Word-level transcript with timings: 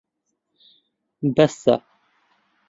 بەسە. 1.35 1.77